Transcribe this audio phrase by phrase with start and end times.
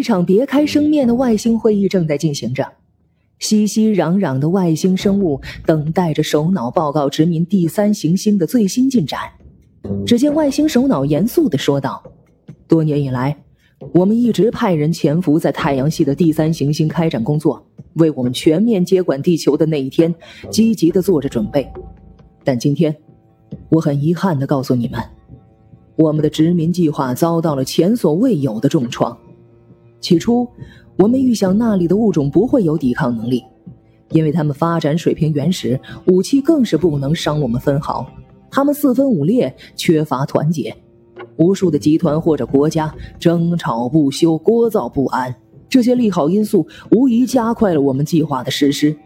[0.00, 2.66] 一场别开生面的外星会议正在进行着，
[3.38, 9.20] 熙熙攘攘的外星生物等待着首脑报告殖民第三行星的最新进展。
[10.06, 12.02] 只见外星首脑严肃地说道
[12.66, 13.36] ：“多年以来，
[13.92, 17.62] 我们一直派人潜伏在太阳系的第三行星开展工作，
[17.96, 20.14] 为我们全面接管地球的那一天
[20.48, 21.70] 积极地做着准备。
[22.42, 22.96] 但今天，
[23.68, 24.98] 我很遗憾地告诉你们，
[25.96, 29.14] 我们的殖民计划遭到了前所未有的重创。
[30.00, 30.48] 起初，
[30.96, 33.44] 我们预想那里的物种不会有抵抗能力，
[34.10, 38.06] 因为他们发展水平原始，武器更是不能伤我们分毫。”
[38.52, 40.76] 他们四分五裂，缺乏团结，
[41.36, 45.32] 无数的集团或者国家争吵不休，聒噪不安。
[45.68, 48.96] 这些利好因素无疑加快了我们计划的实施。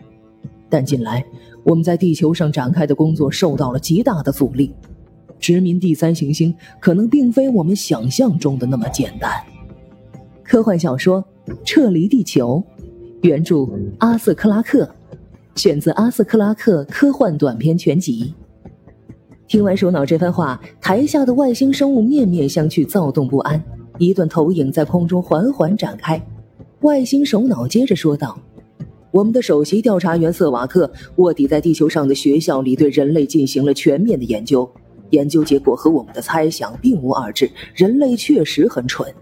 [0.70, 1.22] 但近来
[1.62, 4.74] 我们在地球上展开的工作受到了极大的阻力，
[5.38, 9.30] 殖民第三行星可能并非我们想象中的那么简单。
[10.44, 11.24] 科幻小说
[11.64, 12.62] 《撤离地球》，
[13.22, 13.66] 原著
[13.98, 14.88] 阿瑟·克拉克，
[15.56, 18.34] 选自阿瑟·克拉克科幻短篇全集。
[19.48, 23.60] 听完首脑这番话，台下的外星生物面面相觑，躁动不安。
[23.98, 26.20] 一段投影在空中缓缓展开。
[26.80, 28.38] 外星首脑接着说道
[29.10, 34.68] ：“我们的首席调查员瑟瓦克卧底在地球上的学校里，对人类进行了全面的研究。
[35.10, 39.14] 研究结果和我们的猜想并无二致，人类确实很蠢。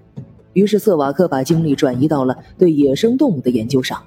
[0.53, 4.03] 于是瑟瓦克把精力转移到了对野生动物的研究上。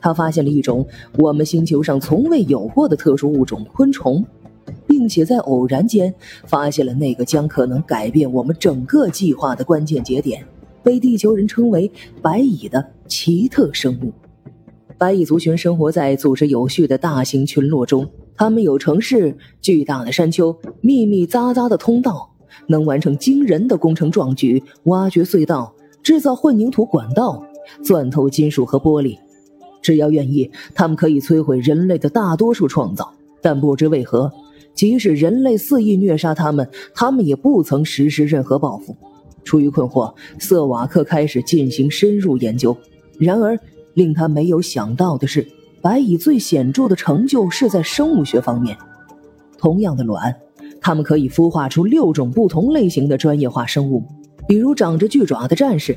[0.00, 4.24] 他发现了一种我们星球上从未有过的特殊物种——昆虫。”
[4.84, 6.12] 并且在偶然间
[6.46, 10.44] 发现了那个将可能改变我们整个计划的关键节点，
[10.82, 14.12] 被地球人称为“白蚁”的奇特生物。
[14.98, 22.30] 白蚁族群生活在组织有序的大型群落中，它们有城市、巨大的山丘、密密匝匝的通道，
[22.66, 27.44] 能完成惊人的工程壮举：挖掘隧道、制造混凝土管道、
[27.84, 29.18] 钻透金属和玻璃。
[29.82, 33.12] 只要愿意，他们可以摧毁人类的大多数创造。
[33.40, 34.32] 但不知为何。
[34.74, 38.94] 即使人类肆意虐杀他们，他们也不曾实施任何报复。
[39.44, 42.76] 出于困惑，瑟瓦克开始进行深入研究。
[43.18, 43.58] 然而，
[43.94, 45.46] 令他没有想到的是，
[45.80, 48.76] 白蚁最显著的成就是在生物学方面。
[49.56, 50.34] 同样的卵，
[50.86, 54.04] 它们可以孵化出六种不同类型的专业化生物，
[54.46, 55.96] 比如长着巨爪的战士，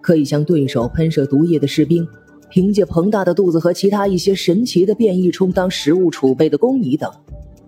[0.00, 2.04] 可以向对手喷射毒液的士兵，
[2.50, 7.08] 凭借膨大的肚子和其他一些神奇的变异充当食物储备的工蚁等。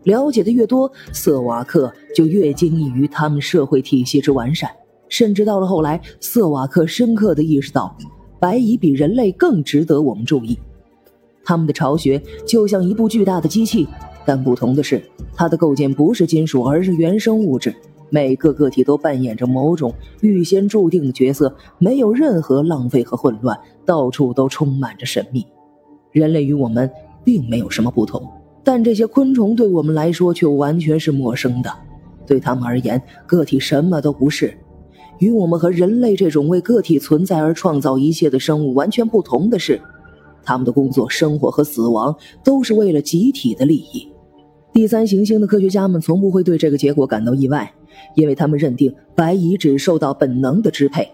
[0.02, 4.68] 了解的越多，瑟瓦克就越惊异于他们社会体系之完善。
[5.08, 7.96] 甚至到了后来，瑟瓦克深刻地意识到，
[8.40, 10.58] 白蚁比人类更值得我们注意。
[11.44, 13.86] 他们的巢穴就像一部巨大的机器，
[14.26, 15.00] 但不同的是，
[15.34, 17.74] 它的构建不是金属，而是原生物质。
[18.08, 25.44] 每个个体都扮演着某种预先注定的角色，没有任何浪费和混乱，到处都充满着神秘。
[26.12, 26.90] 人类与我们
[27.24, 28.22] 并没有什么不同。
[28.62, 31.72] 但这些昆虫对我们来说却完全是陌生的，
[32.26, 34.56] 对他们而言，个体什么都不是。
[35.18, 39.80] 与我们和人类这种为个体存在而创造一切的生物完全不同的是，
[40.44, 42.14] 他们的工作、生活和死亡
[42.44, 44.08] 都是为了集体的利益。
[44.76, 47.72] 第三行星的科学家们从不会对这个结果感到意外，
[48.14, 51.08] 因为他们认定白蚁只受到本能的支配。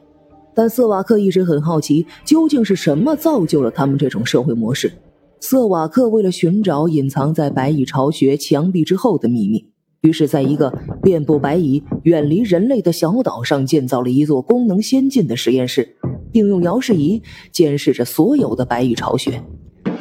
[0.53, 4.93] 但瑟瓦克一直很好奇，究竟是什么造就了他们这种社会模式。
[5.39, 9.65] 瑟瓦克为了寻找隐藏在白蚁巢穴墙壁之后的秘密，
[10.01, 15.95] 于是在一个遍布白蚁、远离人类的小岛上建造了一座功能先进的实验室，
[16.33, 19.41] 并用遥视仪监视着所有的白蚁巢穴。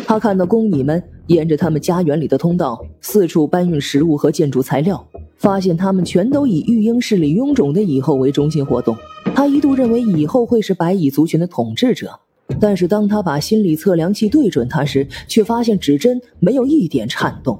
[0.05, 5.07] 他看到工蚁们沿着他们家园里的通道四处搬运食物和建筑材料，
[5.37, 8.95] 发现他们全都以育婴室里臃肿的蚁后为中心活动。
[9.33, 12.19] 他一度认为蚁后会是白蚁族群的统治者。
[12.59, 17.57] 但是当他把心理测量器对准他时，却发现指针没有一点颤动。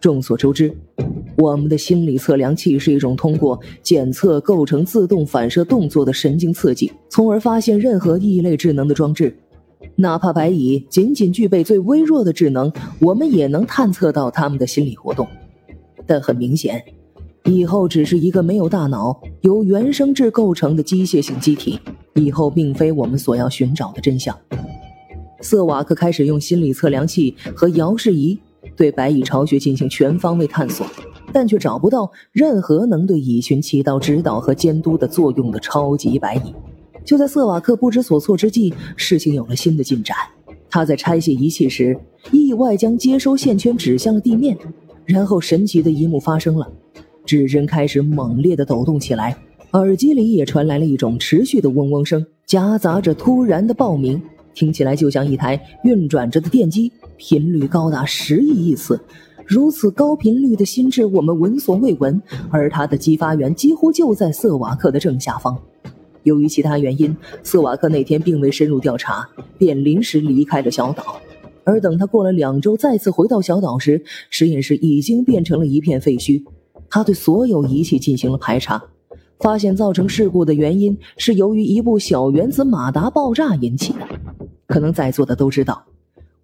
[0.00, 0.76] 众所周知，
[1.38, 9.34] 我们的心理测量器是一种通过检测构成自动反射动作的神经刺激，从而发现任何异类智能的装置。
[9.96, 15.26] 哪怕白蚁仅仅具备最微弱的智能，我们也能探测到他们的心理活动。
[16.06, 16.82] 但很明显，
[17.44, 21.78] 蚁后只是一个没有大脑、由原生质构成的机械性机体。
[22.14, 24.36] 以后并非我们所要寻找的真相。
[25.40, 28.38] 瑟瓦克开始用心理测量器和遥视仪
[28.76, 30.86] 对白蚁巢穴进行全方位探索，
[31.32, 36.54] 但却找不到任何能对蚁群起到指导和监督的作用的超级白蚁。
[37.04, 40.16] 就在瑟瓦克不知所措之际，事情有了新的进展。
[40.70, 41.96] 他在拆卸仪器时，
[42.32, 44.56] 意外将接收线圈指向了地面，
[45.04, 46.66] 然后神奇的一幕发生了：
[47.24, 49.36] 指针开始猛烈的抖动起来。
[49.72, 54.20] 耳机里也传来了一种持续的嗡嗡声，夹杂着突然的爆鸣，
[54.54, 58.98] 听起来就像一台运转着的电机，频率高达十亿亿次。
[59.46, 65.56] 如此高频率的心智，我们闻所未闻，而它的激发源几乎就在瑟瓦克的正下方。
[66.24, 71.20] 由于其他原因，斯瓦克那天并未深入调查，便临时离开了小岛。
[71.62, 76.42] 而等他过了两周再次回到小岛时，实验室已经变成了一片废墟。
[76.90, 78.82] 他对所有仪器进行了排查。
[79.40, 83.98] 发现造成事故的原因是由于一部小原子马达爆炸引起的。
[84.66, 85.84] 可能在座的都知道，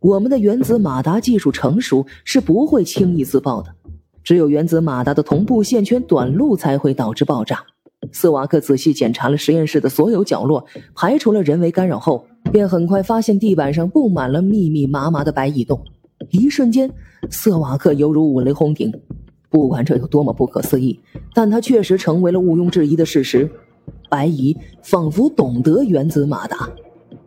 [0.01, 3.75] 我们的原子马达技术成熟是不会轻易自爆的，
[4.23, 7.65] 只有原子马达的同步线圈短路才会导致爆炸。
[8.13, 10.65] 斯瓦克仔细检查了实验室的所有角落，
[10.95, 15.81] 排除了人为干扰后，便很快发现地板上布满了密密麻麻的白蚁洞。
[16.31, 16.91] 一瞬间，
[17.31, 18.93] 瑟瓦克犹如五雷轰顶。
[19.49, 21.01] 不管这有多么不可思议，
[21.35, 23.51] 但它确实成为了毋庸置疑的事实。
[24.09, 26.71] 白蚁仿佛懂得原子马达，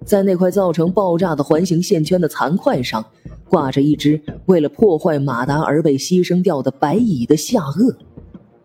[0.06, 3.04] 在那块造成爆炸的环形线圈的残块上，
[3.50, 7.94] 挂着一只为了破坏马达而被牺牲掉的白蚁的下颚。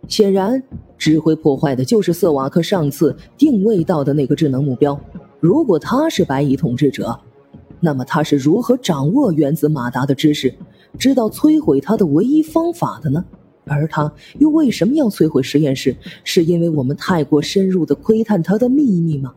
[0.08, 0.60] 显然，
[0.96, 4.98] 指挥破坏的就是瑟瓦克上次定位到的那个智能目标。
[5.38, 7.16] 如果他是白蚁统治者，
[7.78, 10.52] 那么他是如何掌握原子马达的知识，
[10.98, 13.24] 知道摧毁他的唯一方法的呢？
[13.66, 15.94] 而他又为什么要摧毁实验室？
[16.24, 19.34] 是因为我们太过深入的窥探他的秘密吗？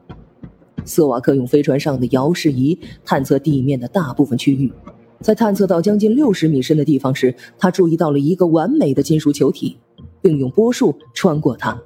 [0.85, 4.71] 瑟瓦克用飞船上的遥视仪探测地面的大部分区域，
[5.19, 9.77] 在探测到将近六十米深的地方时，他注意到了一个完美的金属球体，
[10.21, 11.79] 并用波束穿过它。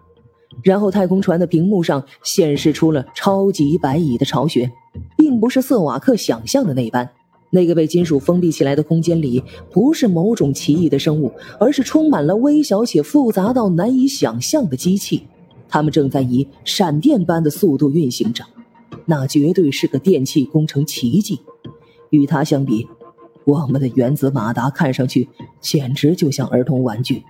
[0.64, 4.72] 然后太空船的屏幕上显示出了超级白蚁的巢穴，
[5.18, 7.10] 并不是瑟瓦克想象的那般。
[7.52, 15.28] 那个被金属封闭起来的空间里，不是某种奇异的生物，而是充满了微小且复杂到难以想象的机器。
[15.68, 18.44] 它们正在以闪电般的速度运行着，
[19.06, 21.40] 那绝对是个电气工程奇迹。
[22.10, 22.88] 与它相比，
[23.46, 25.28] 我们的原子马达看上去
[25.60, 27.24] 简直就像儿童玩具。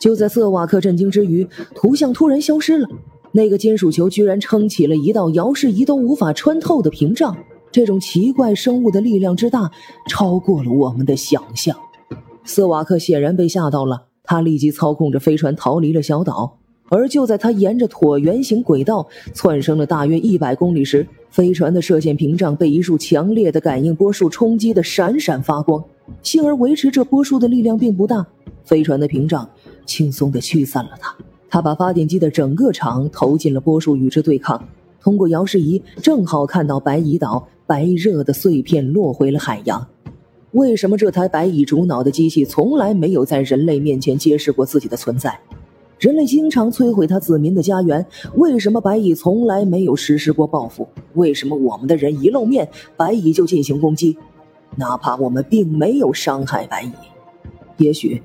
[0.00, 2.88] 就在瑟瓦克震惊之余，图像突然消失了。
[3.32, 7.36] 那个金属球居然撑起了一道遥视仪都无法穿透的屏障。
[7.70, 9.70] 这种奇怪生物的力量之大，
[10.08, 11.76] 超过了我们的想象。
[12.42, 16.56] 瑟瓦克显然被吓到了，他立即操控着飞船逃离了小岛。
[16.88, 25.84] 而就在他沿着椭圆形轨道窜升了大约一百公里时，飞船的射线屏障被一束强烈的感应波束冲击的闪闪发光。
[26.24, 28.26] 幸而维持这波束的力量并不大，
[28.64, 29.48] 飞船的屏障
[29.90, 31.16] 轻松地驱散了它。
[31.48, 34.62] 他把发电机的整个场投进了波束与之对抗。
[35.02, 37.48] 通过遥视仪，正好看到白蚁岛。
[37.66, 39.86] 白热的碎片落回了海洋。
[40.50, 45.38] 为什么这台白蚁主脑的机器从来没有在人类面前揭示过自己的存在？
[46.00, 48.04] 人类经常摧毁他子民的家园，
[48.34, 50.88] 为什么白蚁从来没有实施过报复？
[51.14, 54.18] 为什么我们的人一露面，白蚁就进行攻击？
[54.74, 56.90] 哪怕我们并没有伤害白蚁，
[57.76, 58.20] 也许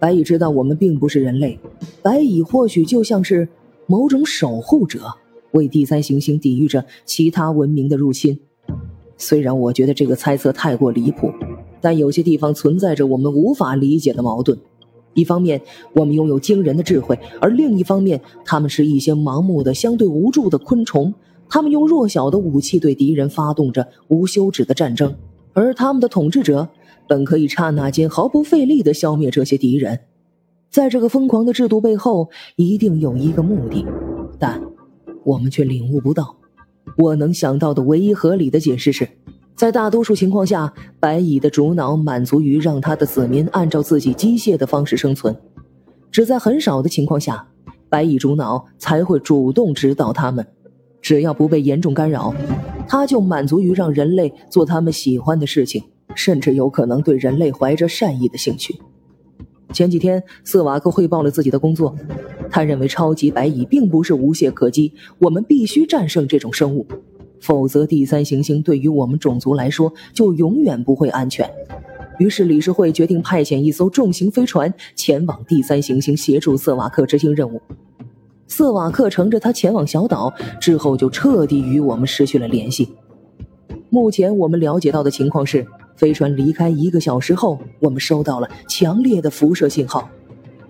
[0.00, 1.58] 白蚁知道我们并不是人类，
[2.02, 3.46] 白蚁或许就像是
[3.86, 5.12] 某种守护者，
[5.52, 8.40] 为第三行星抵御着其他文明的入侵。
[9.18, 11.30] 虽然我觉得这个猜测太过离谱，
[11.82, 14.58] 但有些地方存在着我们无法理解的矛盾。
[15.12, 15.60] 一方面，
[15.92, 21.12] 我们拥有惊人的智慧，而另一方面，他们是一些盲目的、相对无助的昆虫。
[21.50, 25.14] 他们用弱小的武器对敌人发动着无休止的战争，
[25.52, 26.68] 而他们的统治者
[27.10, 29.98] 本可以刹那间毫不费力地消灭这些敌人。
[30.70, 33.84] 在这个疯狂的制度背后，一定有一个目的，
[34.38, 34.62] 但
[35.24, 36.36] 我们却领悟不到。
[36.96, 39.08] 我能想到的唯一合理的解释是，
[39.56, 45.34] 在大多数情况下，白蚁的主脑满足于让他的子民按照自己机械的方式生存；
[46.12, 47.48] 只在很少的情况下，
[47.88, 50.46] 白蚁主脑才会主动指导他们。
[51.02, 52.32] 只要不被严重干扰，
[52.86, 55.82] 他就满足于让人类做他们喜欢的事情，
[56.14, 58.80] 甚至有可能对人类怀着善意的兴趣。
[59.72, 61.94] 前几天，瑟瓦克汇报了自己的工作。
[62.50, 66.84] 他认为超级白蚁并不是无懈可击，我们必须战胜这种生物，
[67.40, 71.48] 否则第三行星对于我们种族来说就永远不会安全。
[72.18, 77.62] 于是理事会决定派遣一艘重型飞船前往第三行星，协助瑟瓦克执行任务。
[78.48, 82.88] 瑟瓦克乘着它前往小岛之后，就彻底与我们失去了联系。
[83.88, 85.64] 目前我们了解到的情况是，
[86.00, 90.08] 飞船离开一个小时后，我们收到了强烈的辐射信号。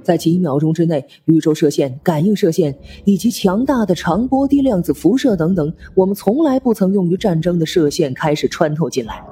[0.02, 9.22] 在几秒钟之内，宇宙射线、感应射线以及强大的长波低量子辐射等等，我们从来不曾用于战争的射线开始穿透进来，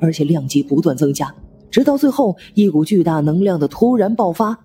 [0.00, 1.30] 而且量级不断增加，
[1.70, 4.58] 直到最后一股巨大能量的突然爆发。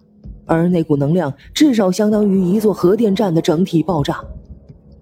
[0.46, 4.24] 而那股能量至少相当于一座核电站的整体爆炸。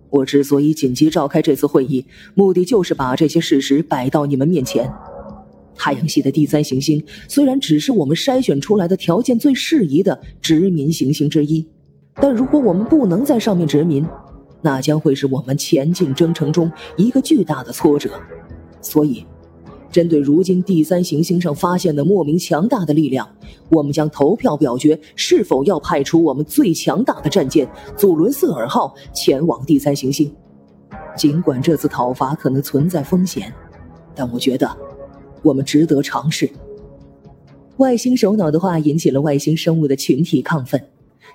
[0.09, 4.91] 我之所以紧急召开这次会议，目的就是把这些事实摆到你们面前。
[5.75, 11.67] 太阳系的第三行星虽然只是我们筛选出来的条件最适宜的殖民行星之一，
[12.15, 14.05] 但如果我们不能在上面殖民，
[14.61, 18.11] 那将会是我们前进征程中一个巨大的挫折。
[18.81, 19.25] 所以。
[19.91, 23.25] 针对如今第三行星上发现的莫名强大的力量，
[23.69, 27.65] 我们将投票表决是否要派出我们最强大的战舰
[27.95, 30.35] “祖伦瑟尔号”前往第三行星。
[31.15, 33.53] 尽管这次讨伐可能存在风险，
[34.13, 34.69] 但我觉得
[35.45, 36.49] 我们值得尝试。
[37.77, 40.81] 外星首脑的话引起了外星生物的群体亢奋，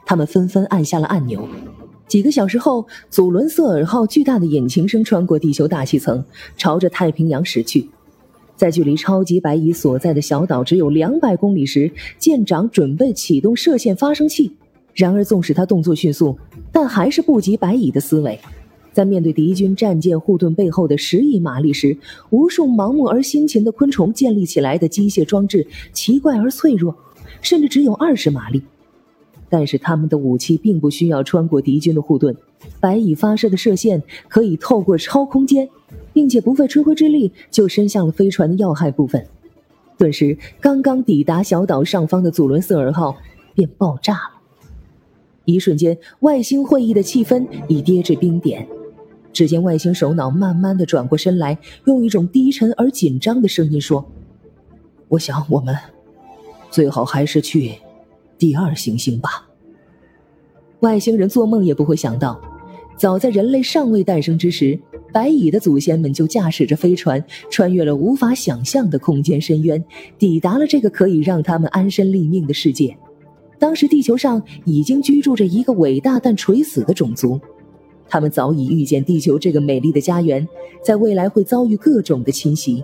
[0.05, 1.47] 他们纷纷按下了按钮。
[2.09, 6.25] 几个小时后，“祖伦瑟尔号”巨大的引擎声穿过地球大气层，
[6.57, 7.89] 朝着太平洋驶去。
[8.57, 14.57] 在距离超级白蚁所在的小岛只有两百公里时，舰长准备启动射线发生器。
[14.93, 16.37] 然而，纵使他动作迅速，
[16.73, 18.41] 但还是不及白蚁的思维。
[18.93, 21.97] 在面对敌军战舰护盾背后的十亿马力时，
[22.31, 26.97] 无数盲目而辛勤的昆虫建立起来的机械装置奇怪而脆弱，
[27.41, 28.63] 甚至只有二十马力。
[29.49, 32.37] 但是，他们的武器并不需要穿过敌军的护盾。
[32.79, 35.69] 白蚁发射的射线可以透过超空间，
[36.13, 39.27] 并且不费吹灰之力就伸向了飞船的要害部分。
[39.99, 43.17] 顿时，刚刚抵达小岛上方的祖伦瑟尔号
[43.55, 44.41] 便爆炸了。
[45.47, 48.69] 一瞬间，外星会议的气氛已跌至冰点。
[49.33, 54.05] 只见外星首脑慢慢的转过身来，用一种低沉而紧张的声音说
[55.09, 55.77] ：“我想，我们
[56.71, 57.75] 最好还是去
[58.39, 59.49] 第二行星吧。”
[60.81, 62.41] 外星人做梦也不会想到。
[62.97, 64.79] 早在人类尚未诞生之时，
[65.11, 69.83] 白蚁的祖先们就驾驶着飞船，穿越了无法想象的空间深渊，
[70.19, 72.95] 抵达了这个可以让他们安身立命的世界。
[73.59, 77.41] 当时地球上已经居住着一个伟大但垂死的种族，
[78.11, 80.47] 他们早已预见地球这个美丽的家园
[80.83, 82.83] 在未来会遭遇各种的侵袭，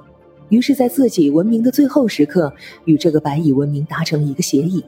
[0.49, 2.53] 于是，在自己文明的最后时刻，
[2.85, 4.85] 与这个白蚁文明达成一个协议，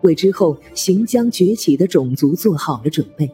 [0.00, 3.30] 为之后行将崛起的种族做好了准备。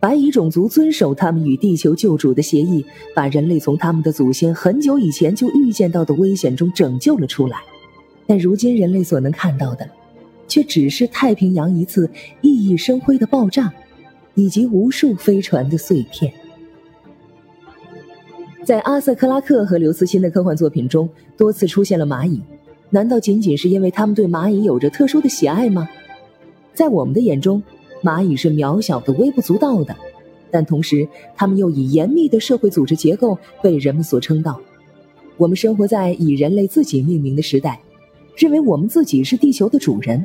[0.00, 7.58] 白蚁种族遵守他们与地球救主的协议，把人类从他们的祖先很久以前就预见到的危险中拯救了出来。
[8.26, 9.86] 但如今人类所能看到的，
[10.48, 12.08] 却只是太平洋一次
[12.42, 13.72] 熠熠生辉的爆炸，
[14.34, 16.32] 以及无数飞船的碎片。
[18.64, 22.40] 在阿瑟·克拉克和刘慈欣的科幻作品中，多次出现了蚂蚁，
[22.90, 25.88] 难道仅仅是因为他们对蚂蚁有着特殊的喜爱吗？
[26.72, 27.62] 在我们的眼中。
[28.02, 29.96] 蚂蚁是渺小的、微不足道的，
[30.50, 34.60] 但同时，它们又以严密的社会组织结构被人们所称道。
[35.38, 37.80] 我们生活在以人类自己命名的时代，
[38.36, 40.22] 认为我们自己是地球的主人，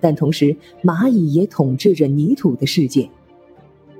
[0.00, 3.08] 但同时，蚂蚁也统治着泥土的世界。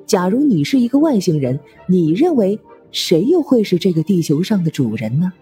[0.06, 1.58] 假如你是一个外星人，
[1.88, 2.58] 你认为
[2.92, 5.32] 谁又会是这个地球上的主人呢？